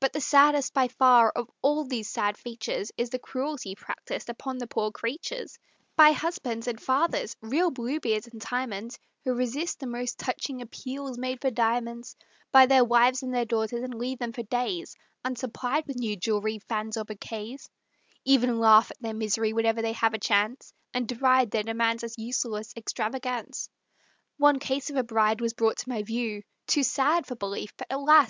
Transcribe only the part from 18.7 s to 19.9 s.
at their miseries whenever